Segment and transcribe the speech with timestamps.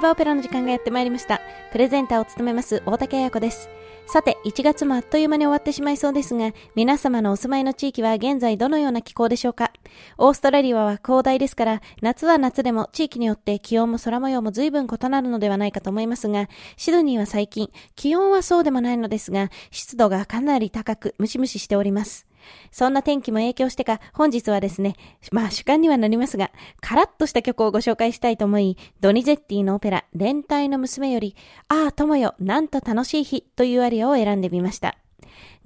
[0.00, 1.40] バオペラの時間がやってまいりました。
[1.72, 3.68] プレゼンターを務めます大竹彩子です。
[4.06, 9.72] さて、1月もあっという間に終わってしまいそうですが、皆様のお住まいの地域は現在どのような気候でしょうか
[10.18, 22.29] オーストラリアは広大ですから、夏は夏でも地域によって気温も空模様も随分異なるのではないかと思いますが、シドニーは最近、気温はそうでもないのですが、湿度がかなり高く、ムシムシしております。
[22.70, 24.94] そんな天気も影響してか、本日はですね、
[25.32, 31.34] まあ主観にはなりますが、カラッとした曲をご紹介したいと思い、ドニゼッティのオペラ、連帯の娘より、
[31.68, 34.99] ああ、友よ、なんと楽しい日というアリアを選んでみました。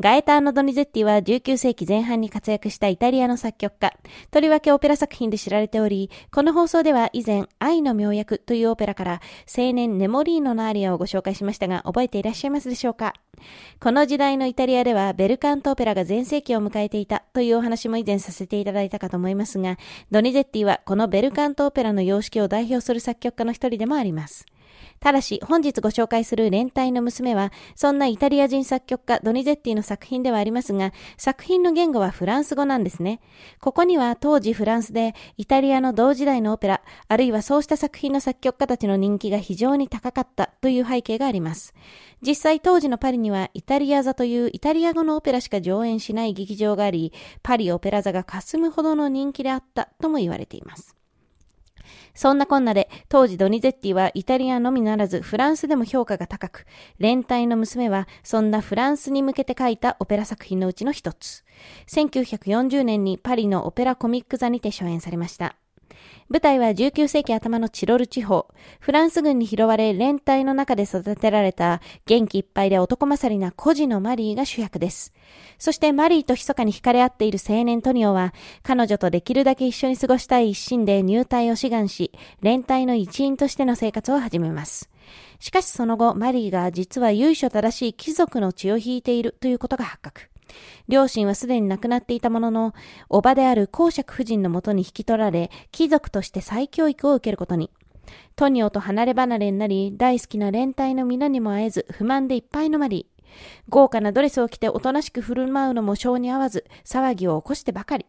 [0.00, 3.92] ガエターノ・ドニゼッティは19世紀前半に活躍したイタリアの作曲家。
[4.30, 13.14] とりわけオペラ作品で知られており、この放送では以前、愛の妙薬というオペラから青年ネモリーノのアリアをご紹介しましたが、覚えていらっしゃいますでしょうか？
[13.80, 19.76] この時代のイタリアではベルカントオペラが全盛期を迎えていたというお話も以前させていただいたかと思いますが、
[20.10, 24.46] ドニゼッティはこのベルカントオペラの様式を代表する作曲家の一人でもあります。
[25.04, 33.20] ただし、本日ご紹介する連帯の娘は、そんなイタリア人作曲家ドニゼッティの作品ではありますが、作品の言語はフランス語なんですね。
[33.60, 41.74] ここには当時フランスでイタリアの同時代のオペラ、あるいはそうした作品の作曲家たちの人気が非常に高かったという背景があります。
[42.22, 47.12] 実際当時のパリにはイタリア座というイタリア語のオペラしか上演しない劇場があり、
[47.42, 50.96] パリオペラ座が霞むほどの人気であったとも言われています。
[52.14, 56.66] そんなこんなで、当時ドニゼッティはイタリアのみならずフランスでも評価が高く、
[56.98, 61.44] 連帯の娘はそんなフランスに向けて書いたオペラ作品のうちの一つ。
[61.88, 65.56] 1940年にパリのオペラコミック座にて初演されました。
[66.28, 68.46] 舞台は19世紀頭のチロル地方。
[68.80, 75.12] フランス軍に拾われ、連隊の中で育てられた元気いっぱいで男勝りな孤児のマリーが主役です。
[75.58, 84.90] そしてマリーと密かに惹かれ合っている青年トニオは、彼女とできるだけ一緒に過ごしたい一心で入隊を志願し、連隊の一員としての生活を始めます。
[85.38, 90.33] しかしその後、マリーが実は由緒正しい貴族の血を引いているということが発覚。
[90.88, 92.74] 両親はすでに亡くなっていたものの、
[93.08, 97.70] おばである公爵夫人のもとに引き取られ、貴族として再教育を受けることに。
[98.36, 103.14] トニオと離れ離れになり、大好きな連隊の皆にも会えず、不満でいっぱいのマリー。
[103.68, 108.06] 豪華なドレスを着ておとなしく振る舞うのも性に合わず、騒ぎを起こしてばかり。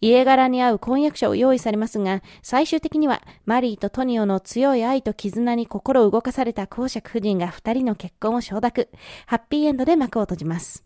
[0.00, 8.88] 家柄に合う婚約者を用意されますが、最終的にはマリーとトニオの強い愛と絆に心を動かされた公爵夫人が二人の結婚を承諾。
[9.26, 10.84] ハッピーエンドで幕を閉じます。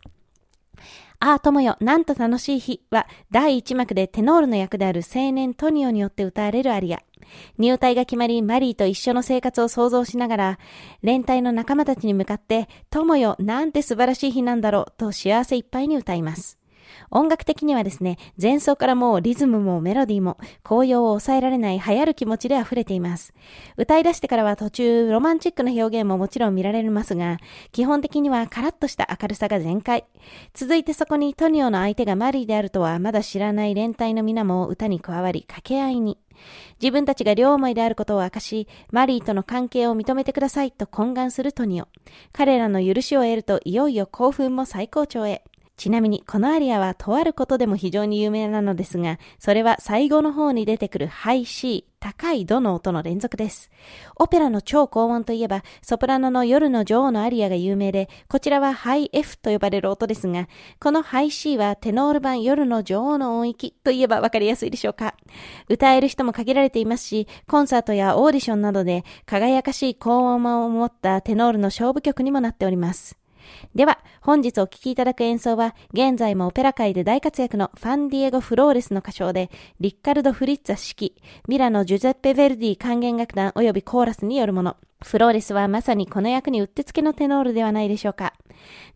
[1.19, 7.01] ああ、友よ、なんと楽しい日は、第1幕でテノールの役である青年トニオによって歌われるアリア。
[7.57, 10.59] 入隊が決まり、マリーと一緒の生活を想像しながら、
[11.01, 16.62] 連隊の仲間たちに向かって、友よ、なんて素晴らしい日なんだろう、と幸せいっぱいに歌います。
[17.11, 23.33] 音楽的にはですね、前奏からもうリズムもメロディーも紅葉を抑えられない流行る気持ちで溢れています。
[23.77, 27.37] 歌い出してからは途中ロマンチックな表現ももちろん見られますが、
[27.71, 30.05] 基本的にはカラッとした明るさが全開。
[30.53, 36.17] 続いてそこにトニオの相手がマリーであるとはまだ知らない連隊の皆も歌に加わり掛け合いに。
[36.81, 41.87] 自分たちが両思いであることを明かし、マリーとの関係を認めてくださいと懇願するトニオ。
[42.31, 45.43] 彼らの許しを得るといよいよ興奮も最高潮へ。
[45.75, 53.71] ちなみに、このアリアはとあることでも非常に有名なのですが、それは最後の方に出てくるハイ C、高いドの音の連続です。
[54.17, 60.47] オペラの超高音といえば、ソプラノの夜の女王のアリアが有名で、こちらはハイ F と呼ばれる音ですが、
[60.79, 65.15] このハイ C はテノール版夜の女王の音域といえばわかりやすいでしょうか。
[65.69, 73.22] 歌える人も限られていますし、コンサートやオーディションなどで輝かしい高音を持ったテノールの勝負曲にもなっております。
[73.75, 79.49] では、本日お聴きいただく演奏は、現在もオペラ界で大活躍のファンディエゴ・フローレスの歌唱で、
[79.79, 84.77] リッカルド・フリッツァ指揮、ミラノ・ジュゼッペ・ヴェルディ管弦楽団及びコーラスによるもの。
[85.03, 88.33] フローレスはまさにこの役にうってつけのテノールではないでしょうか。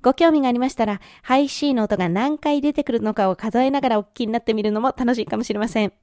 [0.02, 5.94] ご興味がありましたら、ハイ C の音が何回出てくるのかを数えながらお聞きになってみるのも楽しいかもしれません。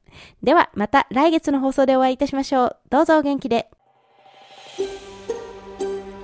[0.42, 2.76] では、また来月の放送でお会いいたしましょう。
[2.90, 3.70] どうぞお元気で。